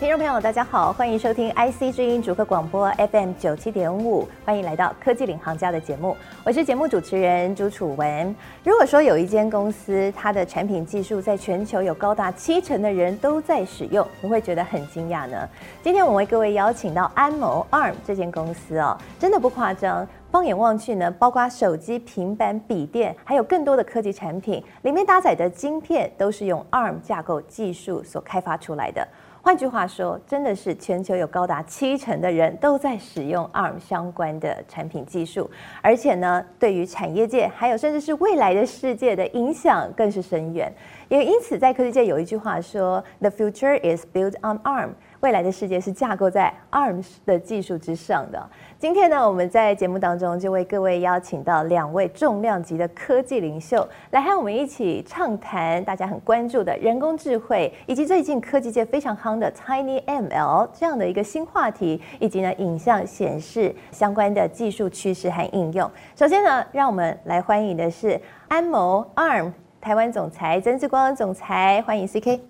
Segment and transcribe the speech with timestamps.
[0.00, 8.34] 听众朋友，大家好，欢迎收听 IC 之音主客广播 FM 九七点五，欢迎来到科技领航家的节目，我是节目主持人朱楚文。
[8.64, 15.46] 如果说有一间公司，它的产品技术在全球有高达七成的人都在使用，你会觉得很惊讶呢？
[15.82, 29.06] 今天我们为各位邀请到安谋 ARM 这间公司哦，真的不夸张，放眼望去呢，包括手机、平板、笔电，还有更多的科技产品，里面搭载的晶片都是用 ARM 架构技术所开发出来的。
[29.42, 35.50] 换句话说，真的是全球有高达七成的人都在使用 ARM 相关的产品技术，
[35.80, 40.70] 而且呢，对于产业界还有甚至是未来的世界的影响更是深远。
[41.08, 48.42] 也因此，在科技界有一句话说：“The future is built on ARM。”未来的世界是架构在 ARM 的技术之上的。
[48.78, 65.90] 今天呢，我们在节目当中就为各位邀请到两位重量级的科技领袖，来和我们一起畅谈大家很关注的人工智慧，以及最近科技界非常夯的 Tiny ML 这样的一个新话题，以及呢影像显示相关的技术趋势和应用。
[66.16, 69.52] 首先呢，让我们来欢迎的是安谋 ARM
[69.82, 72.49] 台湾总裁曾志光总裁，欢迎 CK。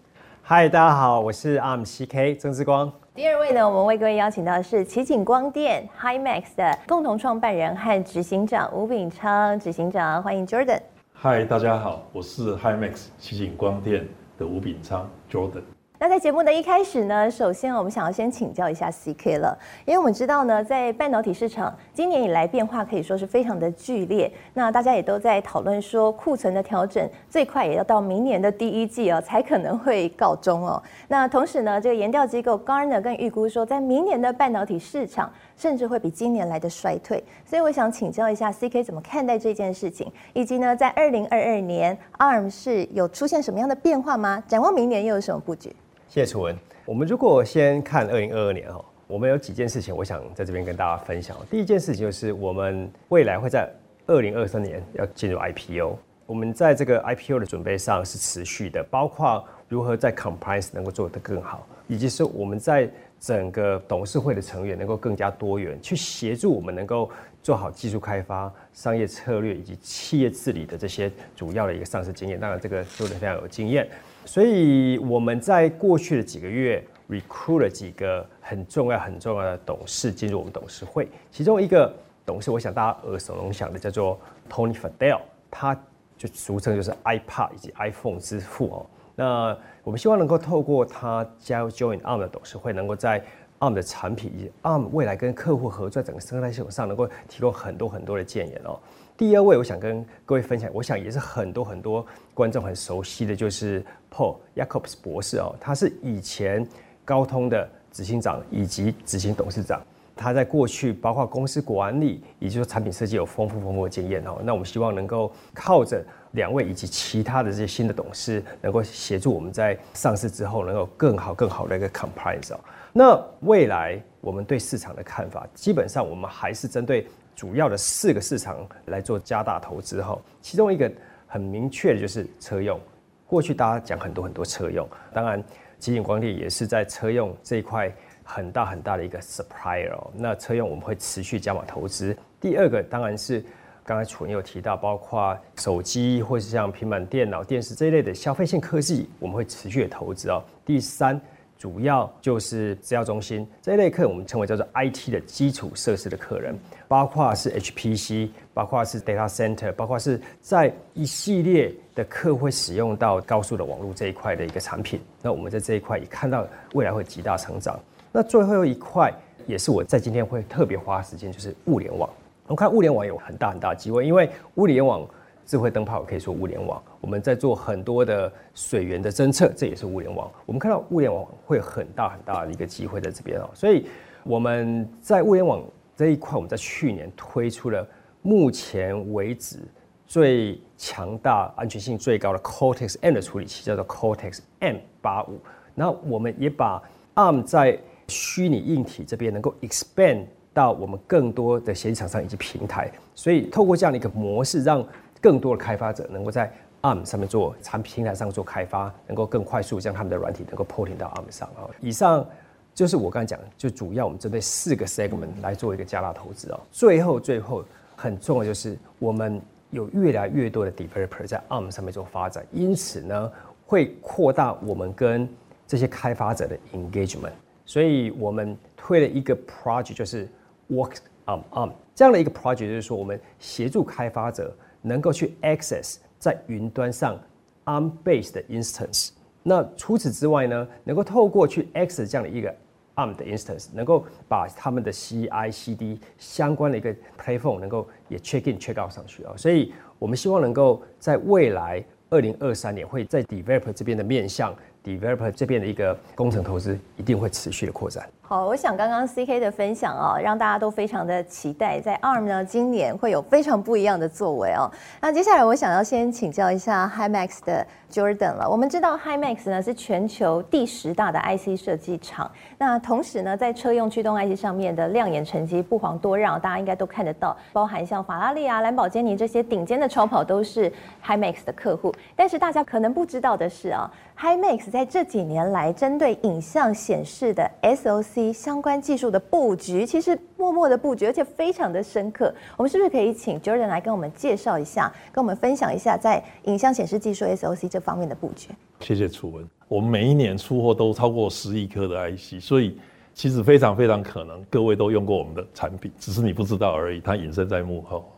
[0.52, 2.92] 嗨，大家好，我是 ARM CK 曾志光。
[3.14, 10.80] 第二位呢，我们为各位邀请到的是奇景光电 Himax 的共同创办人和执行长吴炳昌执行长，欢迎 Jordan。
[11.12, 14.04] 嗨，大家好，我是 Himax 奇景光电
[14.36, 15.62] 的吴炳昌 Jordan。
[16.02, 24.32] 那在节目的一开始呢，首先我们想要先请教一下 CK 了，因为我们知道呢，在半导体市场今年以来变化可以说是非常的剧烈。
[24.54, 30.82] 那大家也都在讨论说，库存的调整最快也要到明年的第一季哦，才可能会告终哦。
[31.08, 37.22] 那同时呢，这个研调机构 Garner 更预估说，在明年的半导体市场甚至会比今年来的衰退。
[37.44, 44.42] 所以我想请教一下 CK 怎么看待这件事情，以及呢，在二零二二年 ARM 是有出现什么样的变化吗？
[44.48, 45.70] 展望明年又有什么布局？
[46.10, 46.58] 谢楚文。
[46.84, 51.36] 我们如果先看二零二二年哈，我们有几件事情，我想在这边跟大家分享。
[51.48, 53.70] 第一件事情就是我们未来会在
[54.08, 55.96] 二零二三年要进入 IPO。
[56.26, 62.90] 我们在这个 IPO 的准备上是持续的，包括如何在 compliance 能够做得更好，以及是我们在
[63.20, 67.08] 整个董事会的成员能够更加多元，去协助我们能够
[67.40, 72.38] 做好技术开发、商业策略以及企业治理的这些主要的一个上市经验。
[72.38, 73.88] 当然，这个做得非常有经验。
[74.24, 81.08] 所以我们在过去的几个月 recruit 了几个很重要、很重要的董事进入我们董事会。
[81.32, 81.92] 其中一个
[82.24, 85.20] 董事，我想大家耳熟能详的，叫做 Tony Fadell，
[85.50, 85.74] 他
[86.16, 88.86] 就俗称就是 iPad 以及 iPhone 之父哦。
[89.16, 93.24] 那我们希望能够透过他加入 Join ARM 的董事会，能够在
[93.58, 98.78] ARM 的产品以及 ARM 未来跟客户合作整个生态系统上，能够提供很多很多的建言哦。
[99.20, 106.66] 第二位，我想跟各位分享，我想也是很多很多观众很熟悉的，就是 Paul Jacobs 博士哦，他是以前
[107.04, 109.78] 高通的执行长以及执行董事长，
[110.16, 114.38] 他在过去包括公司管理以及说产品设计有丰富丰富的经验哦。
[114.42, 122.60] 那我们希望能够靠着两位以及其他的这些新的董事，能够协助我们在上市之后能够更好更好的一个 compliance 哦。
[122.94, 127.06] 那未来我们对市场的看法，基本上我们还是针对。
[127.40, 130.92] 主要的四个市场来做加大投资后，其中一个
[131.26, 132.78] 很明确的就是车用。
[133.26, 135.42] 过去大家讲很多很多车用，当然
[135.78, 137.90] 奇景光电也是在车用这一块
[138.22, 140.10] 很大很大的一个 supplier 哦。
[140.14, 142.14] 那车用我们会持续加码投资。
[142.38, 143.42] 第二个当然是
[143.84, 150.44] 刚才楚文有提到，包括手机或是像平板电脑、电视这一类的消费性科技，我们会持续的投资哦。
[150.66, 151.18] 第三。
[151.60, 164.98] 主要就是资料中心这一类客，我们称为叫做 IT 的基础设施的客人，包括是 HPC，包括是 data center，包括是在一系列的客户会使用到高速的网络这一块的一个产品。
[165.20, 167.78] 那我们在这一块也看到未来会极大成长。
[168.10, 169.12] 那最后一块
[169.46, 172.08] 也是我在今天会特别花时间，就是物联网。
[172.46, 175.06] 我们看物联网有很大很大的机会，因为物联网。
[175.50, 180.30] 智慧灯泡可以说物联网，我们在做很多的水源的侦测，这也是物联网。
[180.46, 183.84] 我们看到物联网会有很大很大的一个机会在这边哦，所以
[184.22, 185.60] 我们在物联网
[185.96, 187.84] 这一块，我们在去年推出了
[188.22, 189.58] 目前为止
[190.06, 195.40] 最强大、安全性最高的 Cortex M 的处理器，叫做 Cortex M 八五。
[195.74, 196.80] 然后我们也把
[197.16, 197.76] ARM 在
[198.06, 204.86] 虚拟硬体这边能够 expand 到我们更多的协议厂商以及平台，所以透过这样的一个模式，让
[205.20, 206.52] 更多的开发者能够在
[206.82, 211.68] ARM 上面做产品平台上做开发，能够更快速将他们的软体能够 porting 到 ARM 上啊。
[211.80, 212.26] 以上
[212.74, 216.60] 就是我刚才讲，就主要我们针对四个 segment 来做一个加大投资哦。
[216.70, 217.64] 最后，最后
[217.96, 219.40] 很重要就是我们
[219.70, 223.30] 有越来越多的 developer 在 ARM 上面做发展，因此呢，
[223.66, 225.28] 会扩大我们跟
[225.66, 227.32] 这些开发者的 engagement。
[227.66, 230.26] 所以我们推了一个 project，就是
[230.70, 230.96] Work
[231.26, 237.18] on ARM 这样的一个 project，就是说我们协助开发者能够去 access 在云端上
[237.64, 239.10] ARM-based 的 instance。
[239.42, 242.54] 那除此之外呢，能够透过去 access 这样的一个
[242.96, 249.32] ARM 的 instance，能够把他们的 CI/CD 相关的一个 platform 能够也 check in check out 上去啊。
[249.36, 254.54] 所以我们希望能够在未来二零二三年会在 developer 这边的面向。
[254.84, 258.08] Developer 这边的一个工程投资一定会持续的扩展。
[258.22, 264.70] 好，我想刚刚 CK 的分享啊，让大家都非常的期待，在 ARM 呢今年会有非常不一样的作为哦。
[265.00, 268.48] 那接下来我想要先请教一下 Himax 的 Jordan 了。
[268.48, 280.72] 我们知道 Himax 呢是全球第十大的 IC 设计厂，那同时呢在车用驱动 IC 上面的亮眼成绩不遑多让，大家应该都看得到，包含像法拉利啊、兰博基尼这些顶尖的超跑都是
[281.04, 281.92] Himax 的客户。
[282.14, 292.32] 但是大家可能不知道的是啊，Himax 在这几年来针对影像显示的 SOC 相关技术的布局，其实默默的布局，而且非常的深刻。
[292.56, 298.50] 我们是不是可以请 Jordan 来跟我们介绍一下，跟我们分享一下在影像显示技术 SOC 这方面的布局？
[298.78, 299.46] 谢谢楚文。
[299.66, 302.78] 我们每一年出货都超过十亿颗的 IC，所以
[303.12, 307.00] 其实非常非常可能各位都用过我们的产品，只是你不知道而已。
[307.00, 308.10] 它隐身在幕后。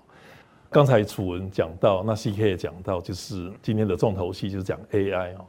[0.71, 5.45] 刚才楚文讲到，那 CK 也讲到，就是今天的重头戏就是讲 AI 哦。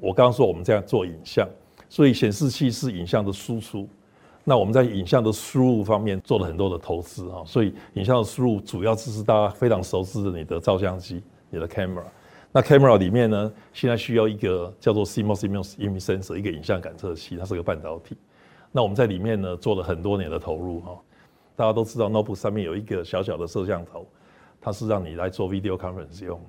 [0.00, 1.48] 我刚刚说我们这样做影像。
[1.88, 3.86] 所以显示器是影像的输出，
[4.44, 7.44] 那我们在影像的输入方面做了很多的投资啊。
[7.44, 12.02] 所以影像的输入主要就是大家非常熟知的你的照相机、你的 camera。
[12.50, 18.16] 那 camera 里面呢，现在需要一个叫做 CMOS image sensor，一个影像感测器，它是个半导体。
[18.70, 20.98] 那我们在里面呢做了很多年的投入哈。
[21.54, 24.06] 大家都知道 notebook 上面有一个小小的摄像头，
[24.62, 26.40] 它是让你来做 video conference 用。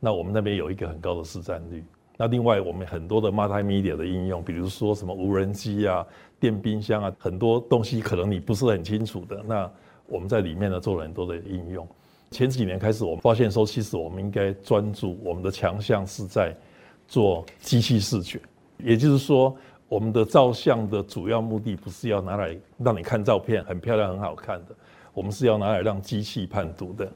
[0.00, 1.84] 那我们那边有一个很高的市占率。
[2.22, 6.06] 那另外，我们很多的 multimedia 的应用，比如说什么无人机啊、
[6.38, 9.42] 电冰箱啊，很多东西可能你不是很清楚的。
[9.48, 9.70] 那
[10.06, 11.88] 我们在里面呢做了很多的应用。
[12.30, 16.54] 前几年开始，我们发现说，其实我们应该专注我们的强项是在
[17.08, 18.38] 做机器视觉，
[18.76, 19.56] 也就是说，
[19.88, 24.74] 我们的照相的主要目的不是要拿来让你看照片很漂亮、很好看的，
[25.14, 27.10] 我们是要拿来让机器判读的。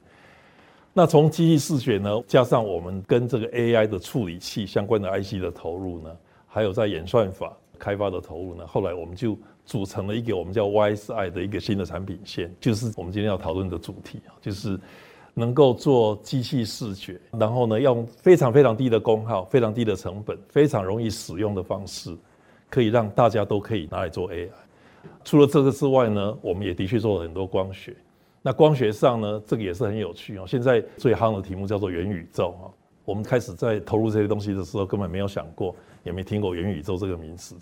[0.96, 9.37] 那从机器视觉呢，加上我们跟这个 AI 的处理器相关的 IC 的投入呢，还有在演算法开发的投入呢，后来我们就
[9.67, 14.79] 组成了一个我们叫 YSI 的一个新的产品线，就是我们今天要讨论的主题啊，就是
[15.35, 22.17] 能够做机器视觉，然后呢，用非常非常低的功耗、非常低的成本、非常容易使用的方式，
[22.70, 24.49] 可以让大家都可以拿来做 AI。
[25.25, 27.96] 除了这个之外呢，我们也的确做了很多光学。
[28.46, 30.44] 那光学上呢，这个也是很有趣哦。
[30.46, 32.69] 现在最夯的题目叫做元宇宙啊。
[33.06, 37.56] 我们开始在投入这些东西的时候，根本没有想过，也没听过元宇宙这个名词。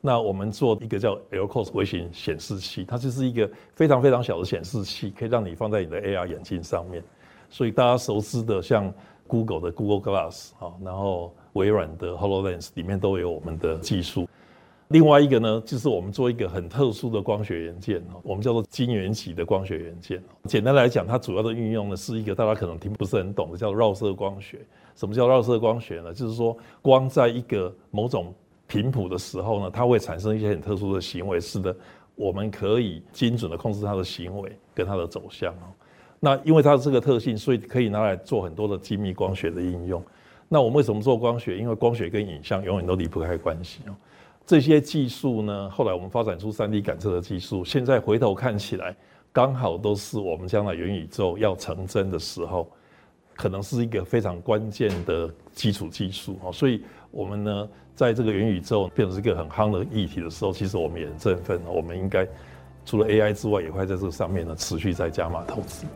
[0.00, 7.00] 那我们做一个叫 LCoS 微型显示器，它就是一个非常非常小的显示器，可以让你放在你的 AR 眼镜上面。
[7.48, 8.92] 所以大家熟知的像
[9.28, 14.28] Google 的 Google Glass 啊，然后微软的 HoloLens 里面都有我们的技术。
[14.88, 20.22] 另外一个呢，就是我们做一个很特殊的光学元件，我们叫做晶圆级的光学元件。
[20.44, 24.58] 简单来讲，它主要的运用呢，是一个大家可能听不是很懂的，叫绕射光学。
[24.94, 26.12] 什么叫绕射光学呢？
[26.12, 28.32] 就是说光在一个某种
[28.66, 31.40] 频谱的时候呢，它会产生一些很特殊的行为。
[31.40, 31.74] 使得，
[32.14, 35.54] 我们可以精准的控制它的行为跟它的走向。
[36.20, 40.02] 那因为它的这个特性，所以可以拿来做很多的精密光学的应用。
[40.48, 41.58] 那我们为什么做光学？
[41.58, 43.80] 因为光学跟影像永远都离不开关系。
[44.46, 48.94] 这些技术呢，后来我们发展出 3D 感测的技术，现在回头看起来，
[49.32, 52.70] 刚好都是我们将来元宇宙要成真的时候，
[53.36, 56.52] 可能是一个非常关键的基础技术哦。
[56.52, 61.58] 所以，我们呢，在这个元宇宙变成一个很夯的议题的时候，其实我们也很振奋。
[61.66, 62.28] 我们应该
[62.84, 65.86] 除了 AI 之外，也会在这个上面呢持续在加码投资。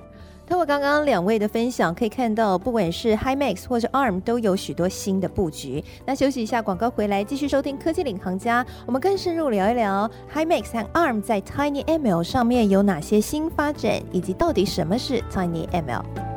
[0.48, 5.84] 透过刚刚两位的分享，可以看到，不管是 Himax 或者 ARM 都有许多新的布局。
[6.06, 16.27] 那休息一下，广告回来继续收听科技领航家，我们更深入聊一聊 Himax 和 ARM 在 TinyML 上面有哪些新发展，以及到底什么是 TinyML。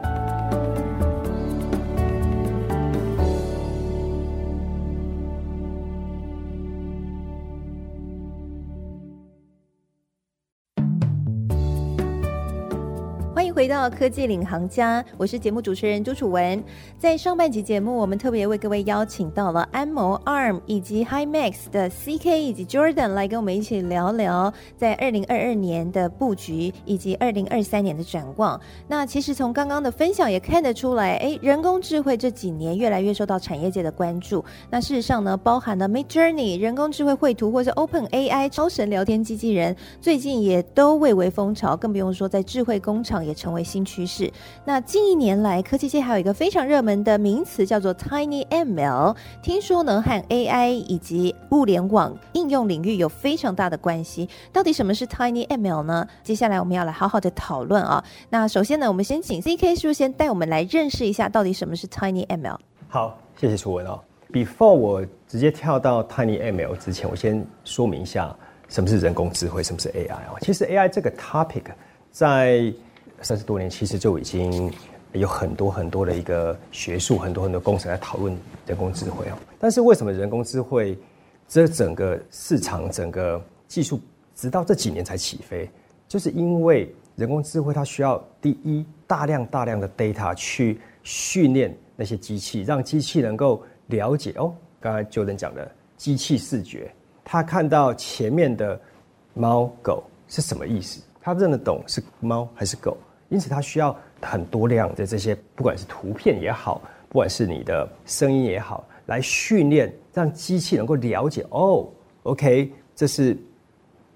[13.51, 16.63] 回到科技领航家，我是节目主持人朱楚文。
[16.98, 28.60] 在上半集节目，我们特别为各位邀请到了安谋 ARM 以及 Himax 的 CK 以及 Jordan 来跟我们一起聊聊在二零二二年的布局以及二零二三年的展望。
[28.88, 34.43] 那其实从刚刚的分享也看得出来，哎，人工智慧这几年越来越受到产业界的关注。
[34.70, 44.31] 那事实上呢，包含了 Midjourney 人工智慧绘图，或是 Open AI 超神聊天机器人，最近也都蔚为风潮，更不用说在智慧工厂也成为新趋势。
[44.63, 54.29] 那近一年来，科技界还有一个非常热门的名词叫做 Tiny ML，听说呢和 AI 以及物联网应用领域有非常大的关系。
[54.53, 56.07] 到底什么是 Tiny ML 呢？
[56.24, 58.03] 接下来我们要来好好的讨论啊。
[58.29, 62.57] 那首先呢，我们先请 CK 是不是先带我们来认识一下到底什么是 Tiny ML？
[62.88, 64.00] 好，谢谢楚文哦。
[64.31, 68.33] Before 我直接跳到 Tiny ML 之前，我先说明一下
[68.69, 70.38] 什么是人工智慧，什么是 AI 哦。
[70.41, 71.63] 其实 AI 这个 topic
[72.12, 72.74] 在
[73.21, 74.71] 三十多年其实就已经
[75.13, 78.35] 有很多很多的一个学术，很多很多工程在讨论
[78.65, 79.37] 人工智慧哦。
[79.59, 80.97] 但是为什么人工智慧
[81.47, 83.99] 这整个市场、整个技术
[84.35, 85.69] 直到这几年才起飞？
[86.07, 94.53] 就是因为人工智慧它需要第一大量大量的 data 去训练那些机器，让机器能够了解哦。
[94.79, 96.91] 刚才 Jordan 讲的机器视觉，
[97.23, 98.79] 他看到前面的
[99.33, 101.01] 猫狗是什么意思？
[101.21, 102.97] 他认得懂是猫还是狗？
[103.31, 111.88] 因此，它需要很多量的这些，不管是图片也好，不管是你的声音也好，来训练，让机器能够了解哦。
[112.23, 113.38] OK，这是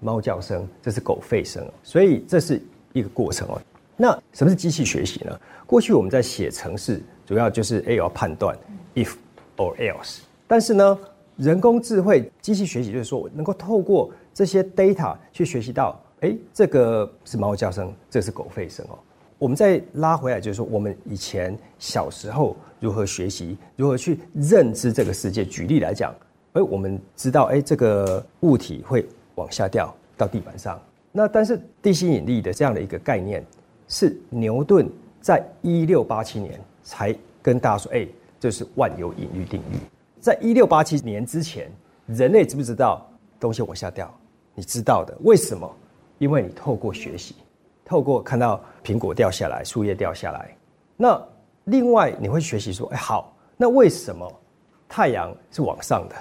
[0.00, 3.58] 猫叫声，这是狗吠声，所以这是一个过程哦。
[3.96, 5.40] 那什么是机器学习呢？
[5.66, 8.54] 过去我们在写程式，主要就是诶，要判断
[8.94, 9.14] if
[9.56, 10.18] or else。
[10.46, 10.98] 但是呢，
[11.36, 15.98] 人工智慧机器学习就是说，能够透过这些 data 去学习到。
[16.20, 18.98] 哎，这个是猫叫声，这是狗吠声哦。
[19.38, 25.44] 我们再拉回来，就是说，我们以前小时候如何学习，如何去认知这个世界。
[25.44, 26.14] 举例来讲，
[26.54, 30.80] 哎，我们知道，哎，这个物体会往下掉到地板上。
[31.12, 33.44] 那但是地心引力的这样的一个概念，
[33.88, 34.88] 是牛顿
[35.20, 38.08] 在一六八七年才跟大家说，哎，
[38.40, 39.76] 这是万有引力定律。
[40.18, 41.70] 在一六八七年之前，
[42.06, 43.06] 人类知不知道
[43.38, 44.12] 东西往下掉？
[44.54, 45.70] 你知道的，为什么？
[46.18, 47.34] 因为你透过学习，
[47.86, 50.54] 透过看到苹果掉下来、树叶掉下来，
[50.96, 51.18] 那
[51.64, 54.30] 另外你会学习说：哎，好，那为什么
[54.88, 56.16] 太阳是往上的，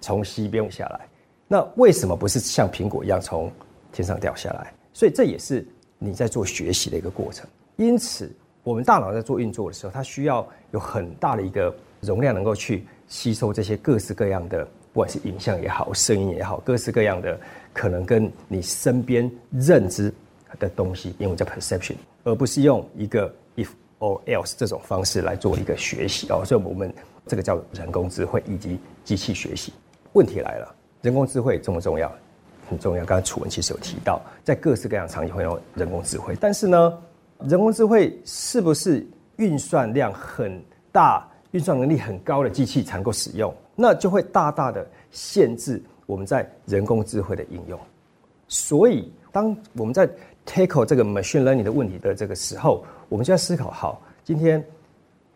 [0.00, 1.00] 从西边下来？
[1.48, 3.50] 那为什么不是像苹果一样从
[3.92, 4.72] 天上掉下来？
[4.92, 5.66] 所以这也是
[5.98, 7.46] 你在做学习的一个过程。
[7.76, 8.30] 因此，
[8.62, 17.38] 我们大脑在做运作的时候，它需要有很大的一个容量，能够去吸收这些各式各样的，不管是影像也好、声音也好，各式各样的。
[17.72, 20.12] 可能跟你身边认知
[20.58, 21.94] 的东西，英文叫 perception，
[22.24, 23.68] 而不是用一个 if
[23.98, 26.44] or else 这种方式来做一个学习哦。
[26.44, 26.92] 所以我们
[27.26, 29.72] 这个叫人工智慧以及机器学习。
[30.12, 32.12] 问题来了，人工智慧重不重要？
[32.68, 33.04] 很重要。
[33.04, 36.98] 刚才楚文其实有提到，在各式各样场景会用人工智慧，但是呢，
[37.40, 39.06] 人工智慧是不是
[39.36, 43.54] 运算量很大、运算能力很高的机器才能够使用？
[43.74, 45.82] 那就会大大的限制。
[46.04, 47.78] 我们在人工智慧的应用，
[48.52, 50.06] 所以当我们在
[50.44, 54.62] tackle 这个 machine learning 的问题的这个时候，我们就要思考：好，今天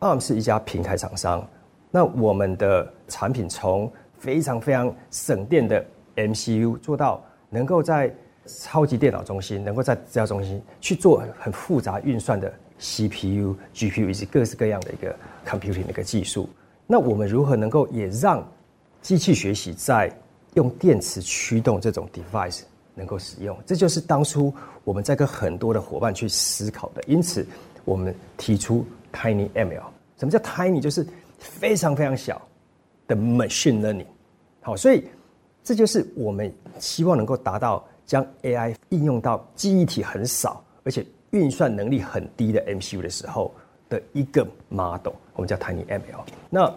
[0.00, 1.49] ARM 是一家平台厂商，
[1.90, 5.82] 那我们的产品从非常非常省电的
[6.14, 16.50] MCU 做到能够在超级电脑中心，能够在资料中心去做很复杂运算的 CPU、GPU 以及各式各样的一个 computing 的一个技术，
[16.87, 18.46] 那我们如何能够也让
[19.00, 20.12] 机器学习在
[20.52, 22.61] 用电池驱动这种 device
[22.96, 27.02] 能够使用，这就是当初我们在跟很多的伙伴去思考的。
[27.06, 27.46] 因此，
[27.84, 29.82] 我们提出 Tiny ML。
[30.16, 30.80] 什么叫 Tiny？
[30.80, 31.06] 就是
[31.38, 32.40] 非常非常小
[33.06, 34.06] 的 machine learning。
[34.62, 35.04] 好，所以
[35.62, 43.54] 这就是我们希望能够达到将 AI 应用到记忆体很少，而且运算能力很低的 MCU 的时候
[43.90, 45.12] 的一个 model。
[45.34, 46.24] 我们叫 Tiny ML。
[46.48, 46.74] 那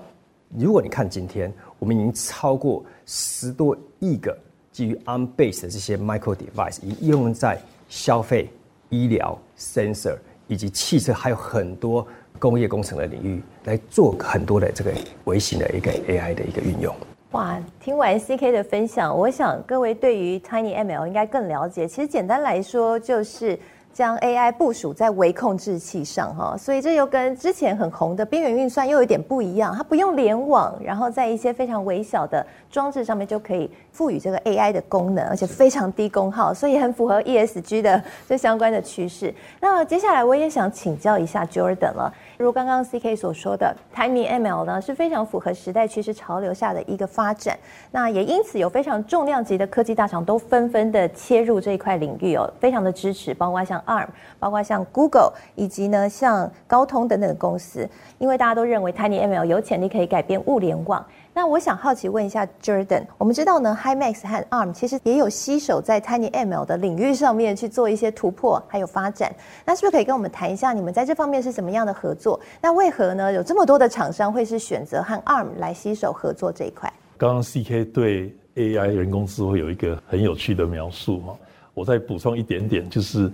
[0.57, 4.37] 如果你看今天，我们已经超过十多亿个
[4.79, 7.59] 基于 on base 的这些 micro device，已经应用在
[7.89, 8.49] 消费、
[8.87, 10.15] 医疗、sensor
[10.47, 12.07] 以及汽车，还有很多
[12.39, 14.93] 工业工程的领域，来做很多的这个
[15.25, 16.95] 微型的一个 AI 的一个运用。
[17.31, 21.85] 哇，听完 CK 的分享，我想各位对于 Tiny ML 应该更了解。
[21.85, 23.59] 其实简单来说，就是。
[23.99, 39.35] 将 AI 部署在微控制器上哈，所以这又跟之前很红的边缘运算又有点不一样，它不用联网，然后在一些非常微小的装置上面就可以赋予这个 AI 的功能，而且非常低功耗，所以很符合 ESG 的这相关的趋势。
[39.59, 42.13] 那接下来我也想请教一下 Jordan 了。
[42.37, 47.59] 如刚刚 CK 所说的，TinyML 呢是非常符合时代趋势潮流下的一个发展，
[47.91, 61.03] 那也因此有非常重量级的科技大厂都纷纷的切入这一块领域哦，非常的支持，包括像 ARM，包括像 Google，以及呢像高通等等的公司，因为大家都认为 TinyML 有潜力可以改变物联网。
[61.33, 69.33] 那我想好奇问一下 Jordan，我们知道呢，Himax 和 ARM 其实也有携手在 TinyML 的领域上面去做一些突破还有发展。
[69.65, 72.39] 那是不是可以跟我们谈一下你们在这方面是怎么样的合作？
[72.61, 76.91] 那为何呢有这么多的厂商会是选择和 ARM 来携手合作这一块？
[77.17, 81.37] 刚刚 CK 对 AI 人工智慧有一个很有趣的描述哈，
[81.73, 83.31] 我再补充一点点，就是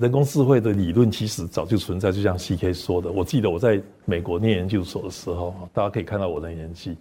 [0.00, 6.96] 人工智慧的理论其实早就存在，就像 CK 说的，我记得我在美国念研究所的时候，大家可以看到我的年纪。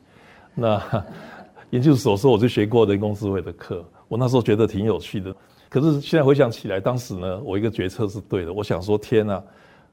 [0.54, 0.82] 那
[1.72, 5.36] 研究所说，我就学过人工智慧的课，我那时候觉得挺有趣的。
[5.70, 8.54] 可是现在回想起来，当时呢，我一个决策是对的。
[8.54, 9.42] 我想说，天呐，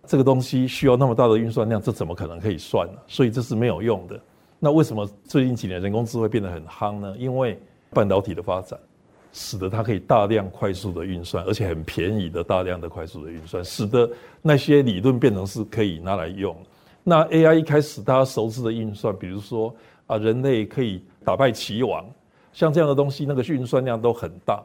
[0.04, 2.99] 这个东西需要那么大的运算量，这怎么可能可以算呢？
[3.06, 4.20] 所以这是没有用的。
[4.59, 7.14] 那为什么最近几年人工智慧变得很夯呢？
[7.16, 7.59] 因为
[7.94, 8.78] 半导体的发展，
[9.32, 14.10] 使得它可以大量快速的运算，而且很便宜的大量的快速的运算，使得
[14.42, 16.56] 那些理论变成是可以拿来用。
[17.02, 19.75] 那 AI 一开始大家熟知的运算，比如说。
[20.10, 22.04] 啊，人类可以打败棋王，
[22.52, 24.60] 像这样的东西，那个运算量都很大，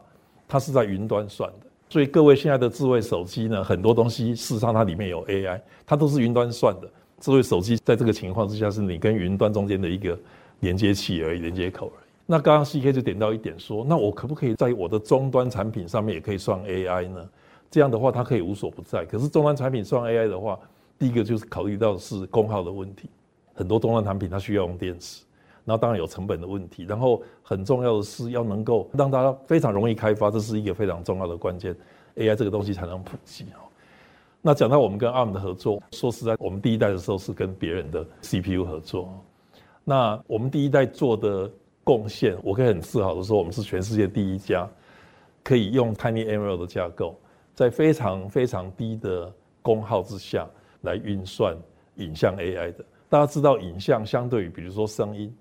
[0.48, 1.68] 它是在云端算的。
[1.88, 6.90] 所以各位现在的智慧手机呢，很多东西事实上它里面有 AI，它都是云端算的。
[7.20, 10.18] 智慧手机在这个情况之下，是你跟云端中间的一个
[10.62, 12.05] 连接器而已，连接口而已。
[12.26, 17.30] 那刚刚 CK 就点到一点说，那我可不可以在我的终端产品上面也可以算 AI 呢？
[17.70, 19.06] 这样的话，它可以无所不在。
[19.06, 20.58] 可是终端产品算 AI 的话，
[20.98, 23.10] 第一个就是考虑到是功耗的问题，
[23.54, 25.24] 很多终端产品它需要用电池。
[25.64, 31.76] 那当然有成本的问题，然后很重要的是要能够让大家非常容易开发，这是一个非常重要的关键
[32.16, 33.46] ，AI 这个东西才能普及。
[34.42, 39.10] 那讲到我们跟 ARM 的合作，说实在，我们第一代的时候是跟别人的 CPU 合作。
[39.84, 41.50] 那我们第一代做的
[41.86, 44.70] 贡献，我可以很自豪的说，我们是全世界第一家
[45.42, 47.18] 可以用 TinyML 的架构，
[47.54, 50.46] 在非常非常低的功耗之下
[50.82, 51.56] 来运算
[51.96, 52.84] 影像 AI 的。
[53.08, 55.34] 大家知道，影像相对于比如说声音。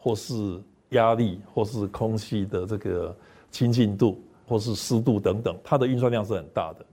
[0.00, 3.14] 或是压力，或是空气的这个
[3.50, 6.86] 清净度，或是湿度等等，它的运算量是很大的。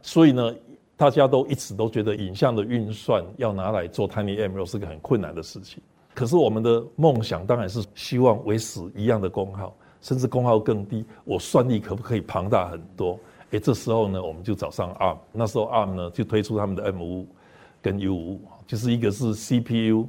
[0.00, 0.54] 所以呢，
[0.96, 5.82] 大家都一直都觉得影像的运算要拿来做 TinyML 是个很困难的事情。
[6.16, 11.04] 可是我们的梦想当然是希望维持一样的功耗，甚至功耗更低。
[11.24, 13.20] 我算力可不可以庞大很多？
[13.50, 15.18] 诶，这时候呢，我们就找上 ARM。
[15.30, 17.26] 那时候 ARM 呢就推出他们的 M55
[17.82, 20.08] 跟 U55，就是一个是 CPU，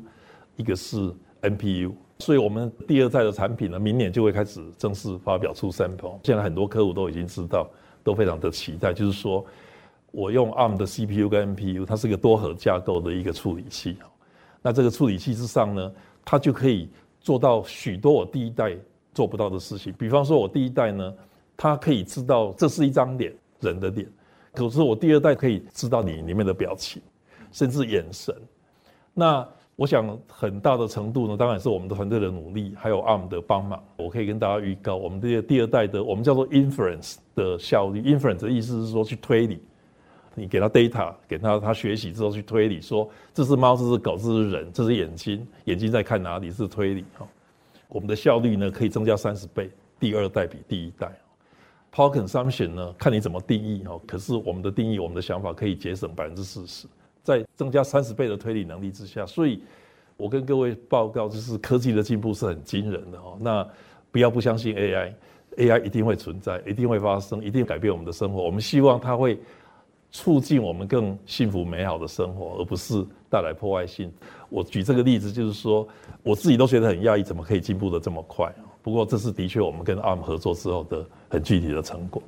[0.56, 1.92] 一个是 NPU。
[2.20, 6.18] 所以，我们第二代的产品呢，明年就会开始正式发表出 sample。
[6.24, 7.70] 现在很多客户都已经知道，
[8.02, 8.94] 都非常的期待。
[8.94, 9.46] 就是说，
[10.12, 13.98] 我用 ARM 的 CPU 跟 NPU，它是一个多核架构的一个处理器。
[14.62, 15.92] 那这个处理器之上呢，
[16.26, 16.90] 它就可以
[17.20, 18.76] 做到许多我第一代
[19.14, 19.94] 做不到的事情。
[19.98, 21.14] 比方说，我第一代呢，
[21.56, 24.08] 它可以知道这是一张脸，人的脸。
[24.54, 27.02] 可是我第二代可以知道你里面的表情，
[27.52, 28.36] 甚至眼神。
[29.14, 33.84] 那我想很大的程度呢，当然是我们的团队的努力，还有 ARM 的帮忙。
[33.96, 38.02] 我可以跟大家预告，我们这个第二代的，我们叫做 inference 的效率。
[38.02, 39.62] inference 的意思是说去推理，
[40.40, 47.28] 你给他 data，给他他学习之后去推理，说这是猫，这是狗，这是人，这是眼睛，眼睛在看哪里是推理哈。
[47.88, 49.68] 我们的效率呢可以增加三十倍，
[50.00, 51.12] 第二代比第一代。
[51.92, 56.86] Power consumption 呢看你怎么定义哈，可是我们的定义，我们的想法可以节省百分之四十。
[57.24, 59.64] 在增加三十倍的推理能力之下，所以
[60.18, 63.38] 我跟各位报告，就是科技的进步是很惊人的哦。
[63.42, 63.68] 那
[64.12, 68.44] 不要不相信 AI，AI 一定会存在，一定会发生，一定改变我们的生活。
[68.44, 69.40] 我们希望它会
[70.12, 74.12] 促进我们更幸福美好的生活，而不是带来破坏性。
[74.50, 75.88] 我举这个例子，就是说
[76.24, 78.52] 我自己都觉得很讶异，怎么可以进步的这么快？
[78.82, 82.24] 不过这是的确我们跟 ARM 合作之后的很具体的成果。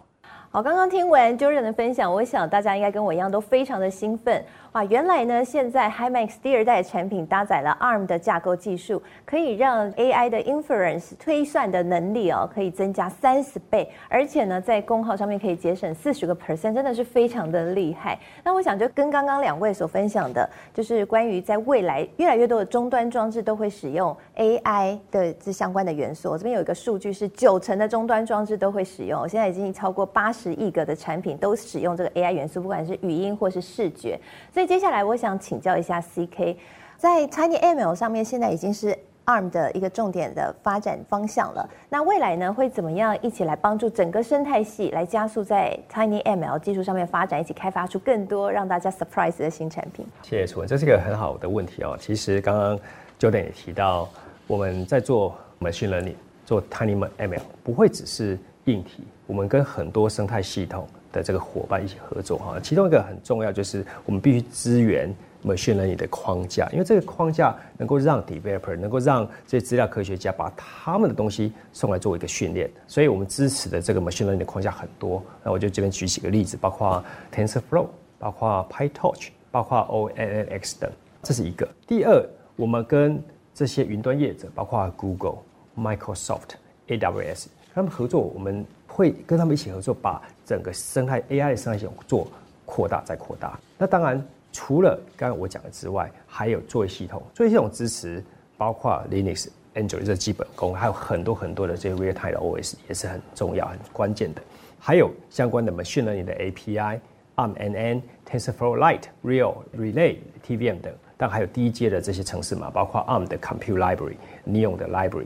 [0.51, 4.43] 好，刚刚听完 Jordan 的分享，我想大家应该跟我一样都非常的兴奋。
[4.71, 18.17] 哇，原来呢，现在 Himax 第二代产品搭载了 ARM 的架构技术，可以让 AI 的 inference 推算的能力哦，可以增加三十倍，而且呢，在功耗上面可以节省四十个 percent，真的是非常的厉害。
[18.43, 26.31] 那我想就跟刚刚两位所分享的，就是关于在未来越来越多的终端装置都会使用 AI 的这相关的元素。
[26.31, 30.38] 我这边有一个数据是九成的终端装置都会使用，现在已经超过八十。
[30.39, 34.17] 十亿个的产品都使用这个 AI 元素，不管是语音或是视觉。
[34.53, 36.55] 所以接下来我想请教一下 CK，
[36.95, 41.69] 在 TinyML 上面现在已经是 ARM 的一个重点的发展方向了。
[41.89, 50.05] 那未来呢，会怎么样一起来帮助整个生态系来加速在 TinyML 技术上面发展，一起开发出更多让大家 surprise 的新产品？
[50.21, 51.97] 谢谢楚文，这是一个很好的问题哦。
[51.99, 52.79] 其实刚刚
[53.19, 54.07] Jordan 也提到，
[54.47, 56.15] 我们在做 machine learning。
[56.45, 62.59] 做 TinyML 不会只是硬体，我们跟很多生态系统的这个伙伴一起合作哈。
[62.59, 65.13] 其中一个很重要就是我们必须支援
[65.45, 75.23] machine learning 的框架，因为这个框架能够让 developer 能够让这些资料科学家把他们的东西送来做一个训练，所以我们支持的这个 machine learning 的框架很多。
[75.43, 77.85] 那我就这边举几个例子，包括 TensorFlow，
[78.17, 79.77] 包括 PyTorch，包括
[80.17, 81.69] ONNX 等，这是一个。
[81.85, 85.37] 第二，我们跟这些云端业者，包括 Google。
[85.77, 86.55] Microsoft、
[86.89, 92.27] AWS，他们合作，我们会跟他们一起合作，把整个生态 AI 的生态系统做
[92.65, 93.59] 扩大再扩大。
[93.77, 98.23] 那当然，除了刚刚我讲的之外，还有作业系统，作业系统支持
[98.57, 104.41] 包括 Linux、Android 这基本功，还有很多很多的这些 Real-time 的 OS 也是很重要、很关键的。
[104.79, 106.99] 还有相关的 Machine Learning 的 API、
[107.35, 110.93] ARMNN、TensorFlow Lite、Real、Relay、TVM 等。
[111.21, 114.15] 但还有低阶的这些程式码，包括 ARM 的 Compute Library、
[114.47, 115.25] Neon 的 Library。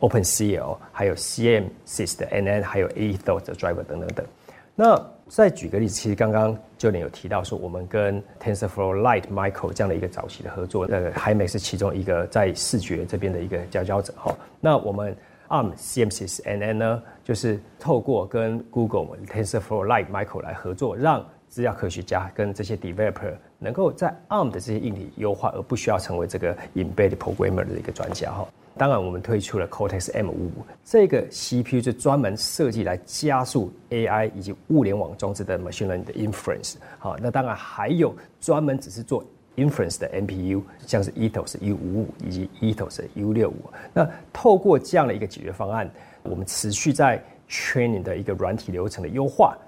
[0.00, 4.26] OpenCL，还有 CMSIS 的 NN，还有 Ethos 的 Driver 等等等。
[4.74, 14.34] 那再举个例子，其实刚刚 Jordan 有提到说，我们跟 TensorFlow Lite、Micro 这样的一个早期的合作，呃，HiMax 是其中一个在视觉这边的一个佼佼者哈。
[14.58, 15.14] 那我们
[15.48, 28.48] ARM CMSIS NN 呢，就是透过跟 Google TensorFlow Lite、Micro 来合作，让资料科学家跟这些 Developer 能够在 ARM 的这些硬体优化，而不需要成为这个 Embedded Programmer 的一个专家哈。
[28.78, 30.50] 当然，我们推出了 Cortex M55
[30.84, 36.76] 这个 CPU，就专门设计来加速 AI 以及物联网装置的 machine learning 的 inference。
[36.98, 39.24] 好，那当然还有专门只是做
[39.56, 43.52] inference 的 NPU，像是 Ethos U55 以及 Ethos U65。
[43.92, 45.90] 那透过这样的一个解决方案，
[46.22, 49.58] 我们持续在 training 的一个软体流程的优化，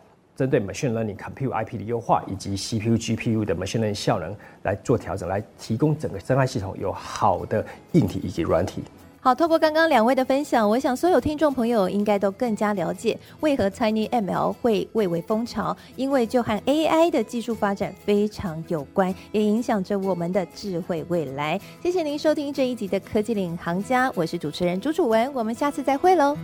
[0.43, 8.83] 针对 machine learning compute IP 的优化，以及 CPU GPU 的 machine learning 效能来做调整，来提供整个生态系统有好的硬体以及软体。
[9.21, 21.61] 好，透过刚刚两位的分享，我想所有听众朋友应该都更加了解为何 TinyML 会蔚为风潮，因为就和 AI 的技术发展非常有关，也影响着我们的智慧未来。
[21.81, 26.37] 谢谢您收听这一集的科技领航家，我是主持人朱楚文，我们下次再会喽。